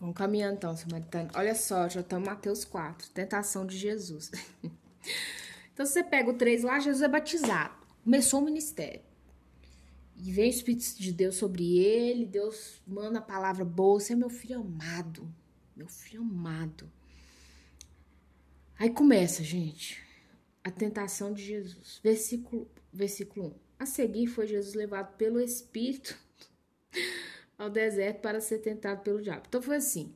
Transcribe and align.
Vamos 0.00 0.16
caminhando 0.16 0.54
então, 0.54 0.74
Samaritano. 0.74 1.30
Olha 1.34 1.54
só, 1.54 1.86
já 1.86 2.00
estamos 2.00 2.26
em 2.26 2.30
Mateus 2.30 2.64
4, 2.64 3.10
tentação 3.10 3.66
de 3.66 3.76
Jesus. 3.76 4.30
então, 5.74 5.84
você 5.84 6.02
pega 6.02 6.30
o 6.30 6.34
3 6.34 6.62
lá, 6.62 6.80
Jesus 6.80 7.02
é 7.02 7.08
batizado. 7.08 7.74
Começou 8.02 8.40
o 8.40 8.44
ministério. 8.44 9.02
E 10.16 10.32
vem 10.32 10.46
o 10.46 10.50
Espírito 10.50 10.98
de 10.98 11.12
Deus 11.12 11.36
sobre 11.36 11.78
ele, 11.78 12.24
Deus 12.24 12.82
manda 12.86 13.18
a 13.18 13.22
palavra 13.22 13.64
boa, 13.64 14.00
você 14.00 14.14
é 14.14 14.16
meu 14.16 14.30
filho 14.30 14.60
amado. 14.60 15.30
Meu 15.76 15.86
filho 15.86 16.22
amado. 16.22 16.90
Aí 18.78 18.88
começa, 18.88 19.44
gente, 19.44 20.02
a 20.64 20.70
tentação 20.70 21.32
de 21.34 21.44
Jesus. 21.44 22.00
Versículo, 22.02 22.70
versículo 22.90 23.48
1. 23.48 23.54
A 23.80 23.86
seguir 23.86 24.26
foi 24.26 24.46
Jesus 24.46 24.74
levado 24.74 25.14
pelo 25.16 25.40
Espírito 25.40 26.18
ao 27.60 27.68
deserto 27.68 28.22
para 28.22 28.40
ser 28.40 28.58
tentado 28.58 29.02
pelo 29.02 29.20
diabo. 29.20 29.42
Então 29.46 29.60
foi 29.60 29.76
assim: 29.76 30.14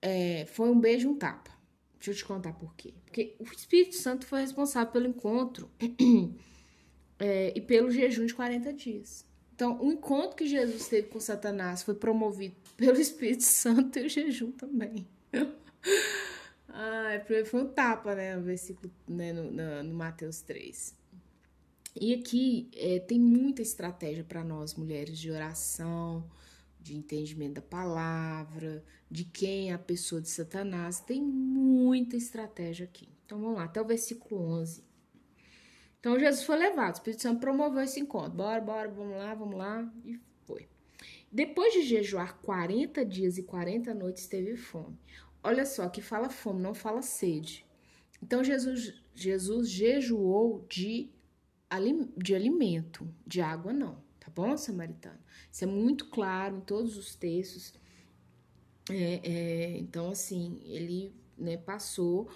é, 0.00 0.46
foi 0.46 0.70
um 0.70 0.78
beijo, 0.78 1.10
um 1.10 1.16
tapa. 1.16 1.50
Deixa 1.98 2.12
eu 2.12 2.14
te 2.14 2.24
contar 2.24 2.52
por 2.52 2.74
quê. 2.76 2.94
Porque 3.04 3.34
o 3.40 3.44
Espírito 3.44 3.96
Santo 3.96 4.24
foi 4.24 4.40
responsável 4.40 4.92
pelo 4.92 5.08
encontro 5.08 5.68
é, 7.18 7.52
e 7.56 7.60
pelo 7.60 7.90
jejum 7.90 8.24
de 8.24 8.34
40 8.34 8.72
dias. 8.72 9.24
Então, 9.52 9.82
o 9.82 9.90
encontro 9.90 10.36
que 10.36 10.46
Jesus 10.46 10.86
teve 10.86 11.08
com 11.08 11.18
Satanás 11.18 11.82
foi 11.82 11.94
promovido 11.94 12.54
pelo 12.76 13.00
Espírito 13.00 13.42
Santo 13.42 13.98
e 13.98 14.06
o 14.06 14.08
jejum 14.08 14.52
também. 14.52 15.08
ah, 16.68 17.20
foi 17.46 17.60
um 17.60 17.66
tapa, 17.66 18.14
né? 18.14 18.36
No 18.36 18.42
versículo, 18.42 18.92
né, 19.08 19.32
no, 19.32 19.50
no, 19.50 19.82
no 19.82 19.94
Mateus 19.94 20.40
3. 20.42 20.94
E 21.98 22.14
aqui 22.14 22.68
é, 22.76 23.00
tem 23.00 23.18
muita 23.18 23.62
estratégia 23.62 24.22
para 24.22 24.44
nós, 24.44 24.74
mulheres, 24.74 25.18
de 25.18 25.30
oração, 25.30 26.22
de 26.86 26.96
entendimento 26.96 27.54
da 27.54 27.62
palavra, 27.62 28.84
de 29.10 29.24
quem 29.24 29.70
é 29.70 29.74
a 29.74 29.78
pessoa 29.78 30.20
de 30.20 30.28
Satanás. 30.28 31.00
Tem 31.00 31.20
muita 31.20 32.16
estratégia 32.16 32.84
aqui. 32.84 33.08
Então 33.24 33.40
vamos 33.40 33.56
lá, 33.56 33.64
até 33.64 33.80
o 33.80 33.84
versículo 33.84 34.40
11. 34.60 34.84
Então 35.98 36.18
Jesus 36.18 36.44
foi 36.44 36.56
levado, 36.56 36.94
o 36.94 36.98
Espírito 36.98 37.22
Santo 37.22 37.40
promoveu 37.40 37.82
esse 37.82 37.98
encontro. 37.98 38.30
Bora, 38.30 38.60
bora, 38.60 38.88
vamos 38.88 39.16
lá, 39.16 39.34
vamos 39.34 39.56
lá. 39.56 39.92
E 40.04 40.20
foi. 40.46 40.68
Depois 41.30 41.72
de 41.72 41.82
jejuar 41.82 42.38
40 42.40 43.04
dias 43.04 43.36
e 43.36 43.42
40 43.42 43.92
noites, 43.92 44.28
teve 44.28 44.56
fome. 44.56 44.96
Olha 45.42 45.66
só, 45.66 45.88
que 45.88 46.00
fala 46.00 46.28
fome, 46.28 46.62
não 46.62 46.72
fala 46.72 47.02
sede. 47.02 47.66
Então 48.22 48.44
Jesus, 48.44 48.94
Jesus 49.12 49.68
jejuou 49.68 50.64
de, 50.68 51.10
de 52.16 52.34
alimento, 52.34 53.12
de 53.26 53.40
água 53.40 53.72
não 53.72 54.05
bom, 54.36 54.54
samaritano? 54.58 55.18
Isso 55.50 55.64
é 55.64 55.66
muito 55.66 56.10
claro 56.10 56.58
em 56.58 56.60
todos 56.60 56.98
os 56.98 57.16
textos. 57.16 57.72
É, 58.90 59.20
é, 59.24 59.78
então, 59.78 60.10
assim, 60.10 60.60
ele 60.62 61.12
né, 61.38 61.56
passou 61.56 62.28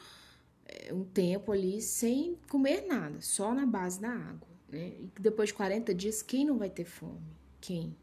é, 0.64 0.92
um 0.94 1.04
tempo 1.04 1.52
ali 1.52 1.82
sem 1.82 2.36
comer 2.48 2.86
nada, 2.86 3.20
só 3.20 3.54
na 3.54 3.66
base 3.66 4.00
da 4.00 4.10
água. 4.10 4.48
Né? 4.66 4.94
E 4.98 5.10
depois 5.20 5.50
de 5.50 5.54
40 5.54 5.94
dias, 5.94 6.22
quem 6.22 6.46
não 6.46 6.56
vai 6.56 6.70
ter 6.70 6.86
fome? 6.86 7.36
Quem? 7.60 7.94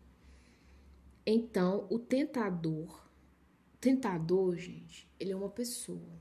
Então, 1.26 1.88
o 1.90 1.98
tentador, 1.98 3.04
tentador, 3.82 4.56
gente, 4.56 5.10
ele 5.20 5.32
é 5.32 5.36
uma 5.36 5.50
pessoa. 5.50 6.18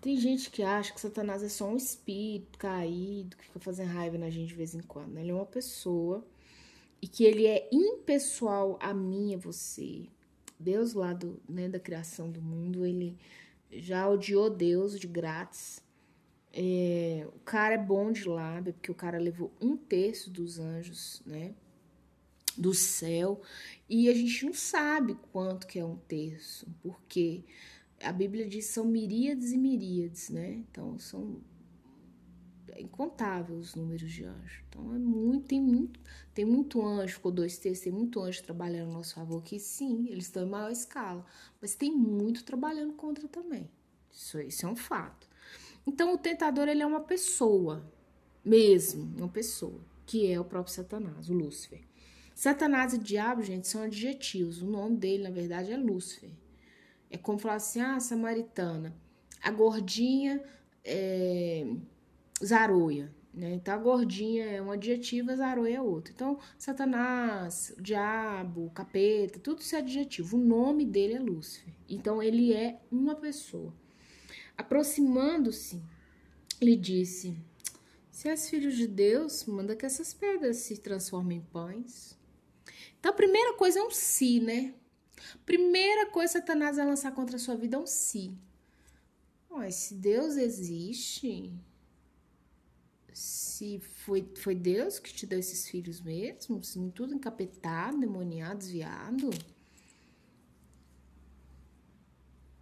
Tem 0.00 0.16
gente 0.16 0.50
que 0.50 0.62
acha 0.62 0.92
que 0.92 1.00
Satanás 1.00 1.42
é 1.42 1.48
só 1.48 1.66
um 1.66 1.76
espírito 1.76 2.58
caído 2.58 3.36
que 3.36 3.44
fica 3.44 3.60
fazendo 3.60 3.88
raiva 3.88 4.16
na 4.16 4.30
gente 4.30 4.48
de 4.48 4.54
vez 4.54 4.74
em 4.74 4.80
quando. 4.80 5.18
Ele 5.18 5.30
é 5.30 5.34
uma 5.34 5.44
pessoa 5.46 6.24
e 7.02 7.08
que 7.08 7.24
ele 7.24 7.46
é 7.46 7.68
impessoal 7.72 8.78
a 8.80 8.92
mim 8.92 9.30
e 9.30 9.34
a 9.34 9.38
você. 9.38 10.08
Deus 10.58 10.92
lá 10.92 11.12
do, 11.12 11.40
né, 11.48 11.68
da 11.68 11.80
criação 11.80 12.30
do 12.30 12.42
mundo, 12.42 12.84
ele 12.84 13.16
já 13.72 14.08
odiou 14.08 14.50
Deus 14.50 14.98
de 14.98 15.06
grátis. 15.06 15.82
É, 16.52 17.26
o 17.34 17.38
cara 17.40 17.74
é 17.74 17.78
bom 17.78 18.12
de 18.12 18.28
lábia, 18.28 18.72
porque 18.72 18.90
o 18.90 18.94
cara 18.94 19.18
levou 19.18 19.52
um 19.60 19.76
terço 19.76 20.30
dos 20.30 20.58
anjos, 20.58 21.22
né? 21.24 21.54
Do 22.58 22.74
céu. 22.74 23.40
E 23.88 24.08
a 24.08 24.14
gente 24.14 24.44
não 24.44 24.52
sabe 24.52 25.16
quanto 25.32 25.66
que 25.66 25.78
é 25.78 25.84
um 25.84 25.96
terço, 25.96 26.66
porque 26.82 27.44
a 28.02 28.12
Bíblia 28.12 28.46
diz 28.46 28.66
são 28.66 28.84
miríades 28.84 29.52
e 29.52 29.56
miríades, 29.56 30.28
né? 30.28 30.64
Então 30.70 30.98
são 30.98 31.40
incontável 32.80 33.56
os 33.56 33.74
números 33.74 34.10
de 34.10 34.24
anjos. 34.24 34.62
Então 34.68 34.94
é 34.94 34.98
muito, 34.98 35.46
tem 35.46 35.60
muito, 35.60 36.00
tem 36.34 36.44
muito 36.44 36.84
anjo, 36.84 37.14
ficou 37.14 37.32
dois 37.32 37.58
textos, 37.58 37.84
tem 37.84 37.92
muito 37.92 38.20
anjo 38.20 38.42
trabalhando 38.42 38.90
a 38.90 38.94
nosso 38.94 39.14
favor 39.14 39.42
que 39.42 39.58
sim, 39.58 40.06
eles 40.08 40.26
estão 40.26 40.44
em 40.44 40.50
maior 40.50 40.70
escala, 40.70 41.24
mas 41.60 41.74
tem 41.74 41.94
muito 41.94 42.44
trabalhando 42.44 42.94
contra 42.94 43.28
também. 43.28 43.70
Isso, 44.12 44.40
isso 44.40 44.66
é 44.66 44.68
um 44.68 44.76
fato. 44.76 45.28
Então 45.86 46.14
o 46.14 46.18
tentador 46.18 46.68
ele 46.68 46.82
é 46.82 46.86
uma 46.86 47.00
pessoa, 47.00 47.84
mesmo, 48.44 49.12
uma 49.16 49.28
pessoa, 49.28 49.80
que 50.06 50.30
é 50.30 50.38
o 50.38 50.44
próprio 50.44 50.74
Satanás, 50.74 51.30
o 51.30 51.34
Lúcifer. 51.34 51.80
Satanás 52.34 52.94
e 52.94 52.98
diabo, 52.98 53.42
gente, 53.42 53.68
são 53.68 53.82
adjetivos. 53.82 54.62
O 54.62 54.66
nome 54.66 54.96
dele, 54.96 55.24
na 55.24 55.30
verdade, 55.30 55.72
é 55.72 55.76
Lúcifer. 55.76 56.30
É 57.10 57.18
como 57.18 57.38
falar 57.38 57.56
assim, 57.56 57.80
ah, 57.80 58.00
samaritana, 58.00 58.94
a 59.42 59.50
gordinha 59.50 60.42
é, 60.84 61.66
zaroia. 62.44 63.12
Né? 63.32 63.54
Então, 63.54 63.74
a 63.74 63.78
gordinha 63.78 64.44
é 64.44 64.60
um 64.60 64.72
adjetivo, 64.72 65.30
a 65.30 65.36
zaroia 65.36 65.76
é 65.76 65.80
outro. 65.80 66.12
Então, 66.12 66.38
Satanás, 66.58 67.72
diabo, 67.78 68.70
capeta, 68.74 69.38
tudo 69.38 69.60
isso 69.60 69.76
é 69.76 69.78
adjetivo. 69.78 70.36
O 70.36 70.40
nome 70.40 70.84
dele 70.84 71.14
é 71.14 71.18
Lúcifer. 71.20 71.72
Então, 71.88 72.22
ele 72.22 72.52
é 72.52 72.80
uma 72.90 73.14
pessoa. 73.14 73.72
Aproximando-se, 74.56 75.80
lhe 76.60 76.76
disse: 76.76 77.36
Se 78.10 78.28
és 78.28 78.50
filho 78.50 78.70
de 78.70 78.86
Deus, 78.86 79.44
manda 79.44 79.76
que 79.76 79.86
essas 79.86 80.12
pedras 80.12 80.56
se 80.58 80.78
transformem 80.78 81.38
em 81.38 81.42
pães. 81.42 82.18
Então, 82.98 83.12
a 83.12 83.14
primeira 83.14 83.54
coisa 83.54 83.78
é 83.78 83.82
um 83.82 83.90
si, 83.90 84.40
né? 84.40 84.74
Primeira 85.46 86.06
coisa 86.06 86.34
Satanás 86.34 86.76
vai 86.76 86.86
lançar 86.86 87.12
contra 87.12 87.36
a 87.36 87.38
sua 87.38 87.54
vida 87.54 87.76
é 87.76 87.78
um 87.78 87.86
si. 87.86 88.36
Mas 89.50 89.74
se 89.74 89.94
Deus 89.94 90.36
existe, 90.36 91.52
se 93.20 93.78
foi, 93.78 94.26
foi 94.36 94.54
Deus 94.54 94.98
que 94.98 95.12
te 95.12 95.26
deu 95.26 95.38
esses 95.38 95.68
filhos 95.68 96.00
mesmo, 96.00 96.64
se 96.64 96.78
tudo 96.92 97.14
encapetado, 97.14 98.00
demoniado, 98.00 98.58
desviado. 98.58 99.28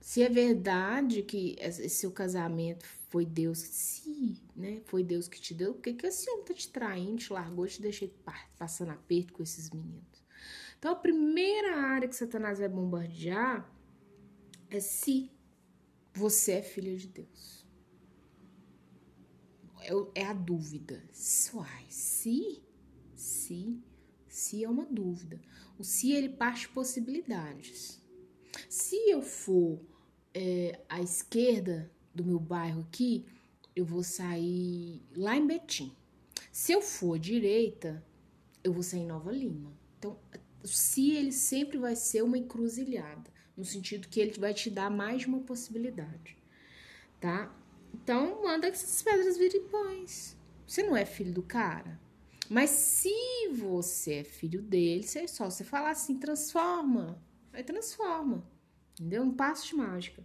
Se 0.00 0.20
é 0.20 0.28
verdade 0.28 1.22
que 1.22 1.54
esse 1.60 1.88
seu 1.88 2.10
casamento 2.10 2.84
foi 3.08 3.24
Deus, 3.24 3.58
se, 3.58 4.42
né, 4.56 4.80
foi 4.86 5.04
Deus 5.04 5.28
que 5.28 5.41
te 5.41 5.54
deu, 5.54 5.74
por 5.74 5.82
que, 5.82 5.94
que 5.94 6.06
esse 6.06 6.28
homem 6.28 6.44
tá 6.44 6.54
te 6.54 6.69
traindo, 6.69 7.19
te 7.19 7.32
largou, 7.32 7.66
te 7.69 7.80
deixei 7.80 8.12
passando 8.58 8.90
aperto 8.90 9.34
com 9.34 9.44
esses 9.44 9.70
meninos? 9.70 10.25
Então, 10.76 10.90
a 10.90 10.96
primeira 10.96 11.76
área 11.76 12.08
que 12.08 12.16
Satanás 12.16 12.58
vai 12.58 12.69
bombardear 12.69 13.70
é 14.69 14.80
se 14.80 15.30
você 16.12 16.54
é 16.54 16.62
filho 16.62 16.96
de 16.96 17.06
Deus 17.06 17.67
é, 19.88 20.22
é 20.22 20.26
a 20.26 20.32
dúvida. 20.32 21.03
Uai, 21.54 21.87
se, 21.88 22.62
se, 23.15 23.81
se 24.28 24.62
é 24.62 24.69
uma 24.69 24.84
dúvida. 24.84 25.41
O 25.78 25.84
se 25.84 26.12
ele 26.12 26.28
parte 26.28 26.62
de 26.62 26.69
possibilidades. 26.69 28.00
Se 28.69 28.97
eu 29.10 29.22
for 29.22 29.81
é, 30.34 30.81
à 30.88 31.00
esquerda 31.00 31.91
do 32.15 32.25
meu 32.25 32.38
bairro 32.38 32.82
aqui, 32.82 33.25
eu 33.75 33.84
vou 33.84 34.03
sair 34.03 35.03
lá 35.16 35.37
em 35.37 35.47
Betim. 35.47 35.93
Se 36.53 36.72
eu 36.72 36.82
for 36.82 37.15
à 37.15 37.19
direita, 37.19 38.05
eu 38.62 38.72
vou 38.72 38.82
sair 38.82 39.00
em 39.00 39.06
Nova 39.06 39.31
Lima. 39.31 39.72
Então, 39.99 40.19
se 40.65 41.12
ele 41.12 41.32
sempre 41.32 41.78
vai 41.78 41.97
ser 41.97 42.22
uma 42.22 42.37
encruzilhada, 42.37 43.32
no 43.56 43.65
sentido 43.65 44.09
que 44.09 44.20
ele 44.20 44.38
vai 44.38 44.53
te 44.53 44.70
dar 44.70 44.91
mais 44.91 45.23
de 45.23 45.29
uma 45.29 45.41
possibilidade, 45.41 46.37
tá? 47.20 47.55
Então, 47.93 48.43
manda 48.43 48.70
que 48.70 48.76
essas 48.76 49.02
pedras 49.02 49.37
virem 49.37 49.64
pães. 49.69 50.37
Você 50.67 50.82
não 50.82 50.96
é 50.96 51.05
filho 51.05 51.32
do 51.32 51.43
cara. 51.43 51.99
Mas 52.49 52.70
se 52.70 53.49
você 53.55 54.14
é 54.14 54.25
filho 54.25 54.62
dele, 54.62 55.06
é 55.17 55.26
só 55.26 55.50
você 55.50 55.64
falar 55.64 55.90
assim, 55.90 56.19
transforma. 56.19 57.23
Aí 57.52 57.62
transforma. 57.62 58.46
Entendeu? 58.93 59.23
Um 59.23 59.35
passo 59.35 59.67
de 59.67 59.75
mágica. 59.75 60.25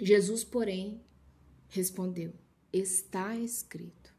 Jesus, 0.00 0.42
porém, 0.42 1.00
respondeu: 1.68 2.32
Está 2.72 3.36
escrito. 3.36 4.12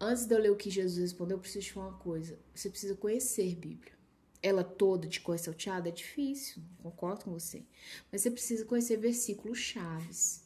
Antes 0.00 0.26
de 0.26 0.34
eu 0.34 0.40
ler 0.40 0.50
o 0.50 0.56
que 0.56 0.68
Jesus 0.68 0.98
respondeu, 0.98 1.36
eu 1.36 1.40
preciso 1.40 1.64
te 1.64 1.72
falar 1.72 1.88
uma 1.88 1.98
coisa. 1.98 2.38
Você 2.54 2.68
precisa 2.68 2.94
conhecer 2.94 3.54
Bíblia. 3.54 3.94
Ela 4.42 4.62
toda 4.62 5.08
de 5.08 5.20
cor 5.20 5.38
salteada 5.38 5.88
é 5.88 5.92
difícil, 5.92 6.62
concordo 6.82 7.24
com 7.24 7.32
você. 7.32 7.64
Mas 8.12 8.20
você 8.20 8.30
precisa 8.30 8.66
conhecer 8.66 8.98
versículos 8.98 9.58
chaves. 9.58 10.43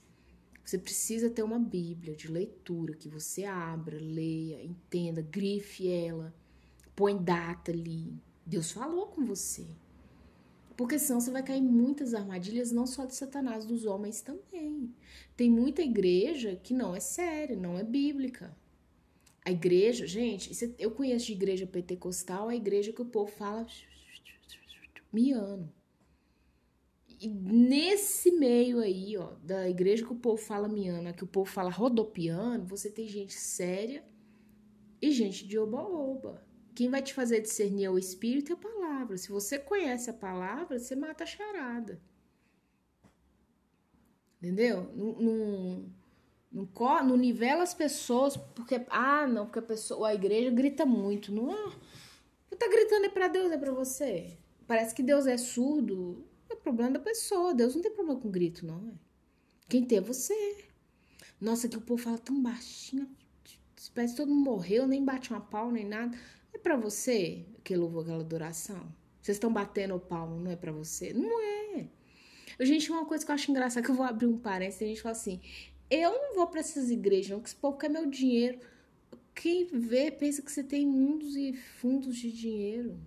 Você 0.68 0.76
precisa 0.76 1.30
ter 1.30 1.42
uma 1.42 1.58
Bíblia 1.58 2.14
de 2.14 2.30
leitura 2.30 2.92
que 2.92 3.08
você 3.08 3.46
abra, 3.46 3.98
leia, 3.98 4.62
entenda, 4.62 5.22
grife 5.22 5.88
ela, 5.88 6.34
põe 6.94 7.16
data 7.16 7.72
ali. 7.72 8.12
Deus 8.44 8.70
falou 8.70 9.06
com 9.06 9.24
você. 9.24 9.66
Porque 10.76 10.98
senão 10.98 11.22
você 11.22 11.30
vai 11.30 11.42
cair 11.42 11.60
em 11.60 11.66
muitas 11.66 12.12
armadilhas, 12.12 12.70
não 12.70 12.86
só 12.86 13.06
de 13.06 13.14
Satanás, 13.14 13.64
dos 13.64 13.86
homens 13.86 14.20
também. 14.20 14.94
Tem 15.34 15.48
muita 15.48 15.80
igreja 15.80 16.60
que 16.62 16.74
não 16.74 16.94
é 16.94 17.00
séria, 17.00 17.56
não 17.56 17.78
é 17.78 17.82
bíblica. 17.82 18.54
A 19.46 19.50
igreja, 19.50 20.06
gente, 20.06 20.50
eu 20.78 20.90
conheço 20.90 21.24
de 21.24 21.32
igreja 21.32 21.66
pentecostal 21.66 22.50
a 22.50 22.54
igreja 22.54 22.92
que 22.92 23.00
o 23.00 23.06
povo 23.06 23.32
fala 23.32 23.66
miano. 25.10 25.72
E 27.20 27.28
nesse 27.28 28.30
meio 28.30 28.78
aí, 28.78 29.16
ó, 29.16 29.32
da 29.42 29.68
igreja 29.68 30.04
que 30.04 30.12
o 30.12 30.16
povo 30.16 30.40
fala 30.40 30.68
miana, 30.68 31.12
que 31.12 31.24
o 31.24 31.26
povo 31.26 31.50
fala 31.50 31.70
rodopiano, 31.70 32.64
você 32.64 32.90
tem 32.90 33.08
gente 33.08 33.34
séria 33.34 34.04
e 35.02 35.10
gente 35.10 35.46
de 35.46 35.58
oba-oba. 35.58 36.46
Quem 36.74 36.88
vai 36.88 37.02
te 37.02 37.12
fazer 37.12 37.40
discernir 37.40 37.86
é 37.86 37.90
o 37.90 37.98
Espírito 37.98 38.52
e 38.52 38.54
a 38.54 38.56
palavra. 38.56 39.16
Se 39.16 39.30
você 39.30 39.58
conhece 39.58 40.10
a 40.10 40.14
palavra, 40.14 40.78
você 40.78 40.94
mata 40.94 41.24
a 41.24 41.26
charada. 41.26 42.00
Entendeu? 44.36 44.88
Não, 44.94 45.90
nivela 47.16 47.64
as 47.64 47.74
pessoas 47.74 48.36
porque. 48.36 48.86
Ah, 48.90 49.26
não, 49.26 49.46
porque 49.46 49.58
a 49.58 49.62
pessoa, 49.62 50.08
a 50.08 50.14
igreja 50.14 50.50
grita 50.50 50.86
muito. 50.86 51.32
Não 51.32 51.50
é. 51.50 51.72
Você 52.48 52.56
tá 52.56 52.68
gritando 52.68 53.06
é 53.06 53.08
pra 53.08 53.26
Deus, 53.26 53.50
é 53.50 53.58
pra 53.58 53.72
você. 53.72 54.38
Parece 54.66 54.94
que 54.94 55.02
Deus 55.02 55.26
é 55.26 55.36
surdo. 55.36 56.27
Problema 56.68 56.90
da 56.92 57.00
pessoa. 57.00 57.54
Deus 57.54 57.74
não 57.74 57.80
tem 57.80 57.90
problema 57.90 58.20
com 58.20 58.30
grito, 58.30 58.66
não. 58.66 58.88
É. 58.88 58.92
Quem 59.70 59.82
tem 59.82 59.96
é 59.96 60.00
você. 60.02 60.34
Nossa, 61.40 61.66
que 61.66 61.78
o 61.78 61.80
povo 61.80 62.02
fala 62.02 62.18
tão 62.18 62.42
baixinho. 62.42 63.08
Parece 63.94 64.12
que 64.12 64.20
todo 64.20 64.28
mundo 64.28 64.44
morreu, 64.44 64.86
nem 64.86 65.02
bate 65.02 65.30
uma 65.30 65.40
pau, 65.40 65.72
nem 65.72 65.86
nada. 65.86 66.14
É 66.52 66.58
para 66.58 66.76
você 66.76 67.46
que 67.64 67.74
louvou 67.74 68.02
aquela 68.02 68.20
adoração? 68.20 68.86
Vocês 69.22 69.36
estão 69.36 69.50
batendo 69.50 69.94
o 69.94 70.00
palmo, 70.00 70.38
não 70.38 70.50
é 70.50 70.56
para 70.56 70.70
você? 70.70 71.14
Não 71.14 71.40
é. 71.40 71.88
Gente, 72.60 72.92
uma 72.92 73.06
coisa 73.06 73.24
que 73.24 73.30
eu 73.30 73.34
acho 73.34 73.50
engraçada, 73.50 73.82
que 73.82 73.90
eu 73.90 73.94
vou 73.94 74.04
abrir 74.04 74.26
um 74.26 74.36
parênteses, 74.36 74.82
a 74.82 74.86
gente 74.86 75.00
fala 75.00 75.12
assim, 75.12 75.40
eu 75.90 76.12
não 76.12 76.34
vou 76.34 76.48
para 76.48 76.60
essas 76.60 76.90
igrejas, 76.90 77.30
não, 77.30 77.40
que 77.40 77.48
esse 77.48 77.56
povo 77.56 77.78
quer 77.78 77.88
meu 77.88 78.04
dinheiro. 78.04 78.60
Quem 79.34 79.64
vê 79.64 80.10
pensa 80.10 80.42
que 80.42 80.52
você 80.52 80.62
tem 80.62 80.86
mundos 80.86 81.34
e 81.34 81.54
fundos 81.54 82.14
de 82.18 82.30
dinheiro. 82.30 83.00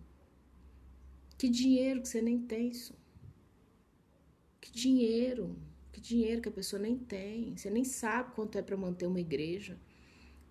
Que 1.37 1.47
dinheiro 1.47 2.01
que 2.01 2.07
você 2.07 2.23
nem 2.23 2.39
tem, 2.39 2.69
isso? 2.69 2.99
Que 4.61 4.71
dinheiro? 4.71 5.57
Que 5.91 5.99
dinheiro 5.99 6.41
que 6.41 6.49
a 6.49 6.51
pessoa 6.51 6.81
nem 6.81 6.97
tem. 6.97 7.57
Você 7.57 7.69
nem 7.69 7.83
sabe 7.83 8.33
quanto 8.35 8.57
é 8.57 8.61
para 8.61 8.77
manter 8.77 9.07
uma 9.07 9.19
igreja. 9.19 9.77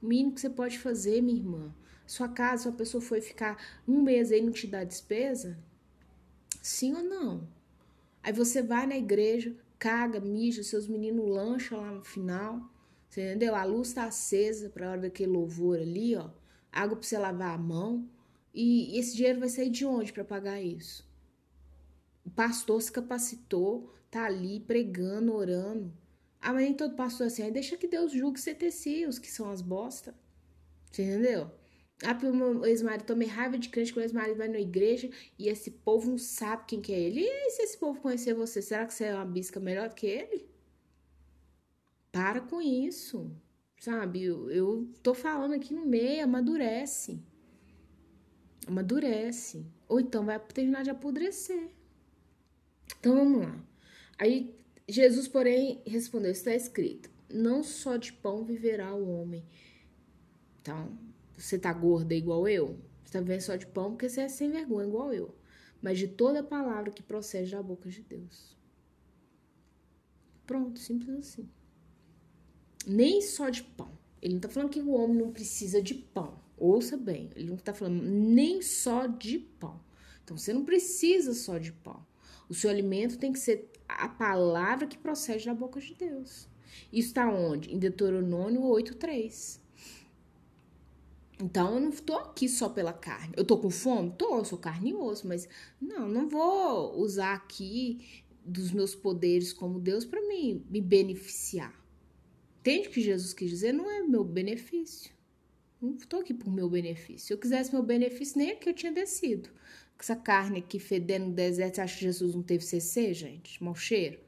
O 0.02 0.06
mínimo 0.06 0.34
que 0.34 0.40
você 0.40 0.50
pode 0.50 0.78
fazer, 0.78 1.22
minha 1.22 1.38
irmã, 1.38 1.74
sua 2.06 2.28
casa, 2.28 2.64
sua 2.64 2.72
pessoa 2.72 3.00
foi 3.00 3.20
ficar 3.20 3.56
um 3.86 4.02
mês 4.02 4.32
aí 4.32 4.42
não 4.42 4.50
te 4.52 4.66
dá 4.66 4.82
despesa? 4.82 5.56
Sim 6.60 6.94
ou 6.94 7.04
não? 7.04 7.48
Aí 8.22 8.32
você 8.32 8.62
vai 8.62 8.86
na 8.86 8.96
igreja, 8.96 9.56
caga, 9.78 10.20
mija, 10.20 10.62
seus 10.62 10.88
meninos 10.88 11.28
lancham 11.28 11.80
lá 11.80 11.92
no 11.92 12.04
final. 12.04 12.68
Você 13.08 13.22
entendeu? 13.22 13.54
A 13.54 13.64
luz 13.64 13.92
tá 13.92 14.04
acesa 14.04 14.68
para 14.70 14.90
hora 14.90 15.00
daquele 15.02 15.32
louvor 15.32 15.78
ali, 15.78 16.16
ó. 16.16 16.30
Água 16.72 16.96
para 16.96 17.06
você 17.06 17.18
lavar 17.18 17.54
a 17.54 17.58
mão. 17.58 18.08
E 18.52 18.98
esse 18.98 19.16
dinheiro 19.16 19.40
vai 19.40 19.48
sair 19.48 19.70
de 19.70 19.86
onde 19.86 20.12
para 20.12 20.24
pagar 20.24 20.60
isso? 20.60 21.08
Pastor 22.40 22.80
se 22.80 22.90
capacitou, 22.90 23.92
tá 24.10 24.24
ali 24.24 24.60
pregando, 24.60 25.34
orando. 25.34 25.92
Ah, 26.40 26.54
mas 26.54 26.62
nem 26.62 26.72
todo 26.72 26.96
pastor 26.96 27.24
é 27.24 27.26
assim, 27.26 27.42
aí 27.42 27.50
deixa 27.50 27.76
que 27.76 27.86
Deus 27.86 28.12
julgue 28.12 28.40
ter 28.54 29.06
os 29.06 29.18
que 29.18 29.30
são 29.30 29.50
as 29.50 29.60
bosta. 29.60 30.14
Você 30.90 31.02
entendeu? 31.02 31.50
Ah, 32.02 32.14
porque 32.14 32.28
o 32.28 32.34
meu 32.34 32.64
ex-marido 32.64 33.04
tomei 33.04 33.28
raiva 33.28 33.58
de 33.58 33.68
crente 33.68 33.92
que 33.92 33.98
o 33.98 34.02
ex-marido 34.02 34.38
vai 34.38 34.48
na 34.48 34.58
igreja 34.58 35.10
e 35.38 35.50
esse 35.50 35.70
povo 35.70 36.12
não 36.12 36.16
sabe 36.16 36.64
quem 36.66 36.80
que 36.80 36.94
é 36.94 36.98
ele. 36.98 37.20
E 37.20 37.50
se 37.50 37.60
esse 37.60 37.76
povo 37.76 38.00
conhecer 38.00 38.32
você, 38.32 38.62
será 38.62 38.86
que 38.86 38.94
você 38.94 39.04
é 39.04 39.14
uma 39.14 39.26
bisca 39.26 39.60
melhor 39.60 39.92
que 39.92 40.06
ele? 40.06 40.48
Para 42.10 42.40
com 42.40 42.62
isso, 42.62 43.30
sabe? 43.78 44.22
Eu, 44.22 44.50
eu 44.50 44.88
tô 45.02 45.12
falando 45.12 45.52
aqui 45.52 45.74
no 45.74 45.84
meio, 45.84 46.24
amadurece. 46.24 47.22
Amadurece. 48.66 49.66
Ou 49.86 50.00
então 50.00 50.24
vai 50.24 50.40
terminar 50.40 50.82
de 50.84 50.88
apodrecer. 50.88 51.78
Então 53.00 53.16
vamos 53.16 53.40
lá. 53.40 53.64
Aí 54.18 54.54
Jesus, 54.86 55.26
porém, 55.26 55.80
respondeu: 55.86 56.30
está 56.30 56.54
escrito: 56.54 57.10
não 57.28 57.62
só 57.62 57.96
de 57.96 58.12
pão 58.12 58.44
viverá 58.44 58.94
o 58.94 59.08
homem. 59.08 59.44
Então, 60.60 60.98
você 61.36 61.58
tá 61.58 61.72
gorda 61.72 62.14
igual 62.14 62.46
eu? 62.46 62.78
Você 63.02 63.12
tá 63.12 63.20
vivendo 63.20 63.40
só 63.40 63.56
de 63.56 63.66
pão 63.66 63.92
porque 63.92 64.08
você 64.08 64.22
é 64.22 64.28
sem 64.28 64.50
vergonha 64.50 64.86
igual 64.86 65.12
eu. 65.12 65.34
Mas 65.80 65.98
de 65.98 66.08
toda 66.08 66.42
palavra 66.42 66.90
que 66.90 67.02
procede 67.02 67.52
da 67.52 67.62
boca 67.62 67.88
de 67.88 68.02
Deus. 68.02 68.56
Pronto, 70.46 70.78
simples 70.78 71.16
assim. 71.16 71.48
Nem 72.86 73.22
só 73.22 73.48
de 73.48 73.62
pão. 73.62 73.98
Ele 74.20 74.34
não 74.34 74.40
tá 74.40 74.48
falando 74.48 74.70
que 74.70 74.80
o 74.80 74.90
homem 74.90 75.16
não 75.16 75.32
precisa 75.32 75.80
de 75.80 75.94
pão. 75.94 76.38
Ouça 76.58 76.96
bem, 76.96 77.30
ele 77.34 77.48
não 77.48 77.56
tá 77.56 77.72
falando 77.72 78.02
nem 78.02 78.60
só 78.60 79.06
de 79.06 79.38
pão. 79.38 79.80
Então 80.22 80.36
você 80.36 80.52
não 80.52 80.64
precisa 80.64 81.32
só 81.32 81.56
de 81.56 81.72
pão. 81.72 82.04
O 82.50 82.54
seu 82.54 82.68
alimento 82.68 83.16
tem 83.16 83.32
que 83.32 83.38
ser 83.38 83.70
a 83.88 84.08
palavra 84.08 84.88
que 84.88 84.98
procede 84.98 85.46
da 85.46 85.54
boca 85.54 85.80
de 85.80 85.94
Deus. 85.94 86.48
Isso 86.92 87.08
está 87.08 87.30
onde? 87.30 87.72
Em 87.72 87.78
Deuteronômio 87.78 88.62
8:3. 88.62 89.60
Então 91.40 91.74
eu 91.74 91.80
não 91.80 91.92
tô 91.92 92.16
aqui 92.16 92.48
só 92.48 92.68
pela 92.68 92.92
carne. 92.92 93.32
Eu 93.36 93.44
tô 93.44 93.56
com 93.56 93.70
fome? 93.70 94.12
Eu 94.20 94.44
sou 94.44 94.58
carne 94.58 94.90
e 94.90 94.94
osso, 94.94 95.28
mas 95.28 95.48
não, 95.80 96.08
não 96.08 96.28
vou 96.28 96.98
usar 96.98 97.34
aqui 97.34 98.24
dos 98.44 98.72
meus 98.72 98.96
poderes 98.96 99.52
como 99.52 99.78
Deus 99.78 100.04
para 100.04 100.20
me, 100.20 100.56
beneficiar. 100.80 101.74
Entende 102.60 102.88
o 102.88 102.90
que 102.90 103.00
Jesus 103.00 103.32
quis 103.32 103.48
dizer? 103.48 103.72
Não 103.72 103.88
é 103.88 104.02
meu 104.02 104.24
benefício. 104.24 105.12
Não 105.80 105.96
tô 105.96 106.18
aqui 106.18 106.34
por 106.34 106.52
meu 106.52 106.68
benefício. 106.68 107.28
Se 107.28 107.32
eu 107.32 107.38
quisesse 107.38 107.72
meu 107.72 107.82
benefício, 107.82 108.36
nem 108.36 108.50
aqui 108.50 108.68
eu 108.68 108.74
tinha 108.74 108.92
descido. 108.92 109.48
Essa 110.00 110.16
carne 110.16 110.60
aqui 110.60 110.78
fedendo 110.78 111.26
no 111.26 111.34
deserto, 111.34 111.74
você 111.74 111.80
acha 111.82 111.98
que 111.98 112.04
Jesus 112.04 112.34
não 112.34 112.42
teve 112.42 112.64
CC, 112.64 113.12
gente? 113.12 113.62
Mau 113.62 113.74
cheiro? 113.74 114.18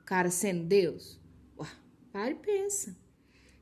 O 0.00 0.04
cara 0.04 0.30
sendo 0.30 0.64
Deus? 0.64 1.20
Ué, 1.56 1.68
para 2.12 2.32
e 2.32 2.34
pensa. 2.34 2.96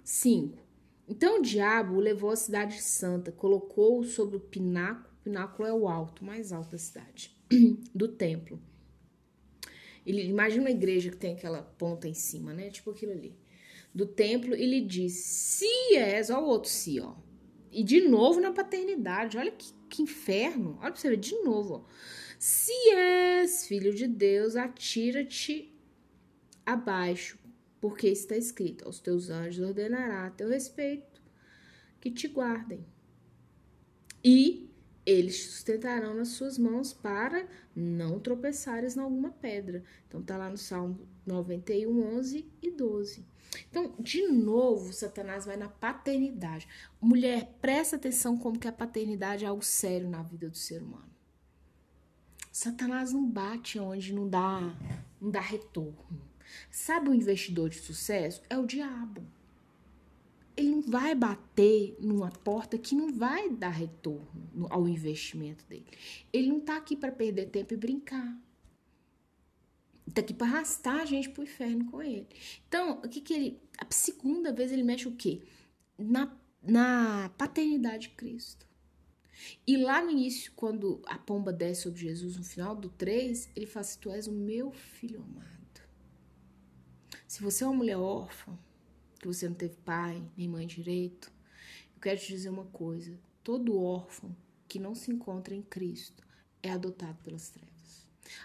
Cinco. 0.03 0.59
Então 1.07 1.39
o 1.39 1.43
diabo 1.43 1.97
o 1.97 2.01
levou 2.01 2.31
à 2.31 2.37
cidade 2.37 2.81
santa, 2.81 3.31
colocou-o 3.31 4.05
sobre 4.05 4.37
o 4.37 4.41
pináculo, 4.41 5.15
o 5.21 5.25
pináculo 5.25 5.69
é 5.69 5.73
o 5.73 5.87
alto, 5.87 6.25
mais 6.25 6.51
alto 6.51 6.71
da 6.71 6.79
cidade, 6.79 7.37
do 7.95 8.09
templo. 8.09 8.59
Ele 10.07 10.25
imagina 10.25 10.63
uma 10.63 10.71
igreja 10.71 11.11
que 11.11 11.17
tem 11.17 11.35
aquela 11.35 11.63
ponta 11.63 12.09
em 12.09 12.15
cima, 12.15 12.55
né? 12.55 12.71
Tipo 12.71 12.91
aquilo 12.91 13.13
ali. 13.13 13.37
Do 13.95 14.07
templo, 14.07 14.55
e 14.55 14.65
lhe 14.65 14.81
disse: 14.81 15.67
Se 15.67 15.97
és, 15.97 16.31
olha 16.31 16.41
o 16.41 16.47
outro 16.47 16.71
se, 16.71 17.01
ó. 17.01 17.15
E 17.71 17.83
de 17.85 18.01
novo 18.01 18.41
na 18.41 18.53
paternidade, 18.53 19.39
olha 19.39 19.53
que, 19.53 19.73
que 19.89 20.03
inferno. 20.03 20.79
Olha 20.81 20.91
pra 20.91 21.01
você 21.01 21.11
ver, 21.11 21.17
de 21.17 21.35
novo. 21.43 21.87
Se 22.39 22.73
és 22.91 23.67
filho 23.67 23.95
de 23.95 24.07
Deus, 24.07 24.57
atira-te 24.57 25.73
abaixo, 26.65 27.39
porque 27.81 28.09
está 28.09 28.37
escrito: 28.37 28.85
aos 28.85 28.99
teus 28.99 29.31
anjos 29.31 29.67
ordenará 29.67 30.27
a 30.27 30.31
teu 30.31 30.49
respeito 30.49 31.23
que 32.01 32.11
te 32.11 32.27
guardem. 32.29 32.85
E 34.25 34.71
eles 35.05 35.45
sustentarão 35.45 36.15
nas 36.15 36.29
suas 36.29 36.59
mãos 36.59 36.93
para 36.93 37.47
não 37.75 38.19
tropeçares 38.19 38.97
em 38.97 39.01
alguma 39.01 39.31
pedra. 39.31 39.83
Então 40.09 40.23
tá 40.23 40.37
lá 40.37 40.49
no 40.49 40.59
Salmo 40.59 41.09
91, 41.27 42.17
11 42.17 42.47
e 42.63 42.71
12. 42.71 43.25
Então, 43.69 43.95
de 43.99 44.27
novo, 44.29 44.93
Satanás 44.93 45.45
vai 45.45 45.57
na 45.57 45.69
paternidade. 45.69 46.69
Mulher, 47.01 47.53
presta 47.61 47.97
atenção 47.97 48.37
como 48.37 48.59
que 48.59 48.69
a 48.69 48.73
paternidade 48.73 49.45
é 49.45 49.49
algo 49.49 49.65
sério 49.65 50.09
na 50.09 50.23
vida 50.23 50.49
do 50.49 50.57
ser 50.57 50.83
humano. 50.83 51.11
Satanás 52.53 53.13
não 53.13 53.25
bate 53.25 53.79
onde 53.79 54.13
não 54.13 54.29
dá, 54.29 54.75
não 55.21 55.31
dá 55.31 55.41
retorno. 55.41 56.21
Sabe 56.71 57.09
o 57.09 57.15
investidor 57.15 57.69
de 57.69 57.79
sucesso? 57.79 58.43
É 58.51 58.59
o 58.59 58.67
diabo. 58.67 59.23
Ele 60.57 60.71
não 60.71 60.83
vai 60.83 61.15
bater 61.15 61.97
numa 62.01 62.31
porta 62.31 62.77
que 62.77 62.95
não 62.95 63.13
vai 63.13 63.49
dar 63.49 63.71
retorno 63.71 64.67
ao 64.69 64.89
investimento 64.89 65.65
dele. 65.67 65.87
Ele 66.33 66.49
não 66.49 66.61
tá 66.61 66.77
aqui 66.77 66.97
para 66.97 67.13
perder 67.13 67.47
tempo 67.47 67.73
e 67.73 67.77
brincar. 67.77 68.37
Tá 70.15 70.21
aqui 70.21 70.35
para 70.35 70.47
arrastar 70.47 71.01
a 71.01 71.05
gente 71.05 71.29
pro 71.29 71.43
inferno 71.43 71.91
com 71.91 72.03
ele. 72.03 72.27
Então, 72.67 73.01
o 73.05 73.09
que 73.09 73.21
que 73.21 73.35
ele. 73.35 73.61
A 73.79 73.87
segunda 73.91 74.53
vez 74.53 74.73
ele 74.73 74.83
mexe 74.83 75.09
o 75.09 75.17
quê? 75.17 75.43
Na, 75.99 76.37
na 76.63 77.31
paternidade 77.37 78.09
de 78.09 78.15
Cristo. 78.15 78.67
E 79.67 79.77
lá 79.77 80.03
no 80.03 80.11
início, 80.11 80.53
quando 80.55 81.01
a 81.07 81.19
pomba 81.19 81.53
desce 81.53 81.83
sobre 81.83 82.01
Jesus, 82.01 82.37
no 82.37 82.45
final 82.45 82.75
do 82.77 82.89
3, 82.91 83.51
ele 83.55 83.67
fala 83.67 83.81
assim: 83.81 84.01
Tu 84.01 84.11
és 84.11 84.27
o 84.27 84.33
meu 84.33 84.71
filho 84.73 85.23
amado. 85.23 85.61
Se 87.27 87.43
você 87.43 87.63
é 87.63 87.67
uma 87.67 87.77
mulher 87.77 87.97
órfã, 87.97 88.59
que 89.21 89.27
você 89.27 89.49
não 89.49 89.55
teve 89.55 89.77
pai 89.85 90.23
nem 90.37 90.49
mãe 90.49 90.67
direito, 90.67 91.31
eu 91.95 92.01
quero 92.01 92.19
te 92.19 92.29
dizer 92.29 92.49
uma 92.49 92.65
coisa: 92.67 93.19
todo 93.43 93.81
órfão 93.81 94.35
que 94.67 94.79
não 94.79 94.95
se 94.95 95.11
encontra 95.11 95.55
em 95.55 95.63
Cristo 95.63 96.27
é 96.63 96.71
adotado 96.71 97.19
pelas 97.23 97.49
trevas. 97.51 97.70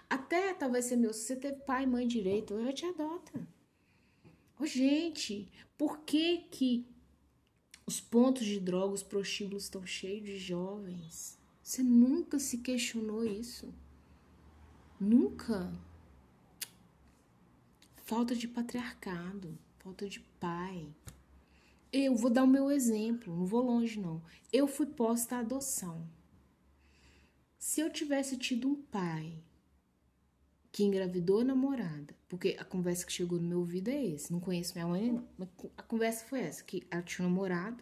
Até 0.10 0.54
talvez 0.54 0.86
ser 0.86 0.96
meu, 0.96 1.14
se 1.14 1.22
você 1.22 1.36
teve 1.36 1.58
pai 1.62 1.84
e 1.84 1.88
mãe 1.88 2.08
direito, 2.08 2.54
eu 2.54 2.74
te 2.74 2.86
adota. 2.86 3.48
Ô, 4.60 4.66
gente, 4.66 5.52
por 5.78 6.00
que 6.00 6.38
que 6.50 6.88
os 7.86 8.00
pontos 8.00 8.46
de 8.46 8.60
droga, 8.60 8.94
os 8.94 9.04
prostíbulos 9.04 9.64
estão 9.64 9.86
cheios 9.86 10.26
de 10.26 10.38
jovens? 10.38 11.38
Você 11.62 11.84
nunca 11.84 12.40
se 12.40 12.60
questionou 12.60 13.26
isso? 13.26 13.74
Nunca? 15.00 15.74
Falta 18.06 18.36
de 18.36 18.48
patriarcado, 18.48 19.58
falta 19.80 20.08
de 20.08 20.20
pai. 20.40 20.88
Eu 21.92 22.16
vou 22.16 22.30
dar 22.30 22.44
o 22.44 22.48
meu 22.48 22.70
exemplo, 22.72 23.36
não 23.36 23.46
vou 23.46 23.62
longe 23.62 24.00
não. 24.00 24.22
Eu 24.54 24.68
fui 24.68 24.86
posta 24.86 25.38
à 25.38 25.40
adoção. 25.40 26.08
Se 27.58 27.82
eu 27.82 27.90
tivesse 27.90 28.38
tido 28.38 28.68
um 28.68 28.76
pai 28.76 29.42
que 30.76 30.84
engravidou 30.84 31.40
a 31.40 31.44
namorada, 31.46 32.14
porque 32.28 32.58
a 32.60 32.66
conversa 32.66 33.06
que 33.06 33.14
chegou 33.14 33.40
no 33.40 33.48
meu 33.48 33.60
ouvido 33.60 33.88
é 33.88 34.08
esse, 34.08 34.30
não 34.30 34.42
conheço 34.42 34.74
minha 34.74 34.86
mãe, 34.86 35.26
mas 35.38 35.48
a 35.78 35.82
conversa 35.82 36.26
foi 36.26 36.42
essa, 36.42 36.66
que 36.66 36.86
ela 36.92 37.02
tinha 37.02 37.26
um 37.26 37.32
namorado, 37.32 37.82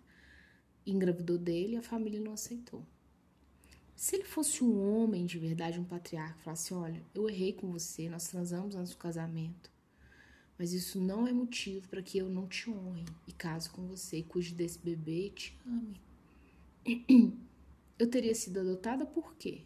engravidou 0.86 1.40
dele 1.40 1.74
e 1.74 1.78
a 1.78 1.82
família 1.82 2.20
não 2.20 2.34
aceitou. 2.34 2.86
Se 3.96 4.16
ele 4.16 4.24
fosse 4.24 4.64
um 4.64 4.80
homem 4.80 5.26
de 5.26 5.40
verdade, 5.40 5.80
um 5.80 5.84
patriarca, 5.84 6.38
falasse, 6.44 6.72
olha, 6.72 7.04
eu 7.16 7.28
errei 7.28 7.52
com 7.54 7.72
você, 7.72 8.08
nós 8.08 8.28
transamos 8.28 8.76
antes 8.76 8.92
do 8.92 8.98
casamento, 8.98 9.72
mas 10.56 10.72
isso 10.72 11.02
não 11.02 11.26
é 11.26 11.34
motivo 11.34 11.88
para 11.88 12.04
que 12.04 12.20
eu 12.20 12.30
não 12.30 12.48
te 12.48 12.70
honre 12.70 13.06
e 13.28 13.32
case 13.32 13.72
com 13.72 13.88
você 13.88 14.18
e 14.18 14.24
cuide 14.24 14.54
desse 14.54 14.78
bebê 14.78 15.26
e 15.26 15.30
te 15.32 15.58
ame. 15.66 16.00
Eu 17.98 18.08
teria 18.08 18.36
sido 18.36 18.60
adotada 18.60 19.04
por 19.04 19.34
quê? 19.36 19.64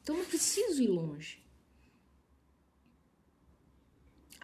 Então 0.00 0.16
não 0.16 0.24
preciso 0.24 0.80
ir 0.80 0.86
longe. 0.86 1.42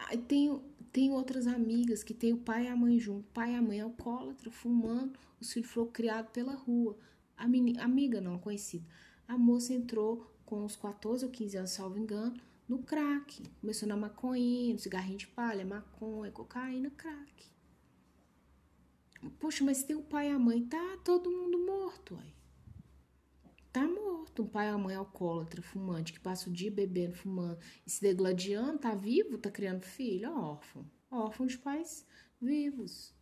tenho, 0.17 0.63
tenho 0.91 1.13
outras 1.13 1.47
amigas 1.47 2.03
que 2.03 2.13
tem 2.13 2.33
o 2.33 2.37
pai 2.37 2.65
e 2.65 2.67
a 2.67 2.75
mãe 2.75 2.99
junto. 2.99 3.27
Pai 3.33 3.53
e 3.53 3.55
a 3.55 3.61
mãe 3.61 3.79
alcoólatra, 3.79 4.51
fumando. 4.51 5.17
Os 5.39 5.51
filhos 5.51 5.69
foram 5.69 5.91
criados 5.91 6.31
pela 6.31 6.53
rua. 6.53 6.97
A 7.37 7.45
amiga 7.45 8.21
não, 8.21 8.37
conhecida. 8.37 8.85
A 9.27 9.37
moça 9.37 9.73
entrou 9.73 10.31
com 10.45 10.63
uns 10.63 10.75
14 10.75 11.25
ou 11.25 11.31
15 11.31 11.57
anos, 11.57 11.71
salvo 11.71 11.97
engano, 11.97 12.39
no 12.67 12.79
crack. 12.79 13.41
Começou 13.61 13.87
na 13.87 13.95
maconha, 13.95 14.73
no 14.73 14.79
cigarrinho 14.79 15.17
de 15.17 15.27
palha, 15.27 15.65
maconha, 15.65 16.31
cocaína, 16.31 16.89
crack. 16.91 17.45
Poxa, 19.39 19.63
mas 19.63 19.83
tem 19.83 19.95
o 19.95 20.01
pai 20.01 20.29
e 20.29 20.31
a 20.31 20.39
mãe, 20.39 20.63
tá 20.65 20.97
todo 21.03 21.31
mundo 21.31 21.57
morto 21.59 22.17
aí. 22.21 22.40
Tá 23.71 23.87
morto. 23.87 24.43
Um 24.43 24.47
pai 24.47 24.67
e 24.67 24.69
a 24.69 24.77
mãe 24.77 24.95
alcoólatra, 24.95 25.61
fumante, 25.61 26.13
que 26.13 26.19
passa 26.19 26.49
o 26.49 26.53
dia 26.53 26.71
bebendo, 26.71 27.15
fumando 27.15 27.59
e 27.85 27.89
se 27.89 28.01
degladiando, 28.01 28.79
tá 28.79 28.95
vivo, 28.95 29.37
tá 29.37 29.51
criando 29.51 29.83
filho, 29.83 30.31
órfão. 30.31 30.85
Órfão 31.09 31.45
de 31.45 31.57
pais 31.57 32.05
vivos. 32.41 33.13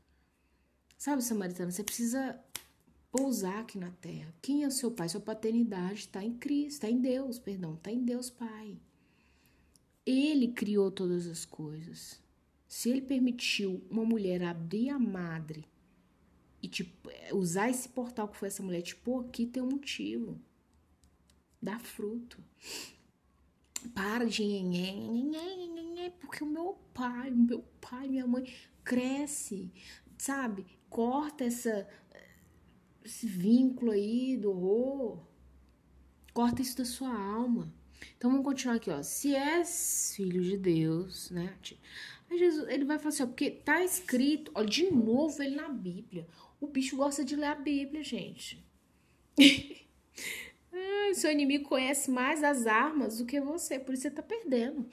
Sabe, 0.97 1.23
Samaritana, 1.23 1.71
você 1.71 1.83
precisa 1.83 2.39
pousar 3.11 3.59
aqui 3.59 3.77
na 3.77 3.91
terra. 3.91 4.33
Quem 4.41 4.63
é 4.63 4.67
o 4.67 4.71
seu 4.71 4.91
pai? 4.91 5.09
Sua 5.09 5.21
paternidade 5.21 6.01
está 6.01 6.23
em 6.23 6.33
Cristo, 6.37 6.73
está 6.73 6.89
em 6.89 6.99
Deus, 6.99 7.39
perdão, 7.39 7.75
está 7.75 7.91
em 7.91 8.03
Deus 8.03 8.29
Pai. 8.29 8.77
Ele 10.05 10.49
criou 10.49 10.91
todas 10.91 11.27
as 11.27 11.45
coisas. 11.45 12.21
Se 12.67 12.89
ele 12.89 13.01
permitiu 13.01 13.83
uma 13.89 14.05
mulher 14.05 14.43
abrir 14.43 14.89
a 14.89 14.99
madre 14.99 15.65
e 16.61 16.67
tipo, 16.67 17.09
usar 17.33 17.69
esse 17.69 17.89
portal 17.89 18.27
que 18.27 18.37
foi 18.37 18.47
essa 18.47 18.63
mulher, 18.63 18.81
tipo, 18.81 19.19
aqui 19.21 19.45
tem 19.45 19.63
um 19.63 19.69
motivo. 19.69 20.39
Dá 21.61 21.79
fruto. 21.79 22.43
Para 23.93 24.25
de 24.25 24.43
porque 26.19 26.43
o 26.43 26.47
meu 26.47 26.77
pai, 26.93 27.31
meu 27.31 27.63
pai, 27.79 28.07
minha 28.07 28.27
mãe 28.27 28.53
cresce, 28.83 29.71
sabe? 30.17 30.65
Corta 30.89 31.45
essa 31.45 31.87
esse 33.03 33.25
vínculo 33.25 33.91
aí 33.91 34.37
do 34.37 34.51
horror. 34.51 35.25
Corta 36.33 36.61
isso 36.61 36.77
da 36.77 36.85
sua 36.85 37.13
alma. 37.13 37.73
Então 38.17 38.29
vamos 38.29 38.45
continuar 38.45 38.75
aqui, 38.75 38.89
ó. 38.89 39.01
Se 39.01 39.35
és 39.35 40.13
filho 40.15 40.43
de 40.43 40.57
Deus, 40.57 41.31
né? 41.31 41.57
Aí 42.29 42.37
Jesus, 42.37 42.67
ele 42.69 42.85
vai 42.85 42.99
falar 42.99 43.09
assim, 43.09 43.23
ó, 43.23 43.27
porque 43.27 43.49
tá 43.49 43.83
escrito, 43.83 44.51
ó, 44.53 44.63
de 44.63 44.91
novo 44.91 45.41
ele 45.41 45.55
na 45.55 45.69
Bíblia. 45.69 46.27
O 46.59 46.67
bicho 46.67 46.97
gosta 46.97 47.23
de 47.23 47.35
ler 47.35 47.47
a 47.47 47.55
Bíblia, 47.55 48.03
gente. 48.03 48.63
ah, 50.73 51.13
seu 51.13 51.31
inimigo 51.31 51.69
conhece 51.69 52.11
mais 52.11 52.43
as 52.43 52.67
armas 52.67 53.17
do 53.17 53.25
que 53.25 53.39
você, 53.39 53.79
por 53.79 53.93
isso 53.93 54.03
você 54.03 54.11
tá 54.11 54.21
perdendo. 54.21 54.85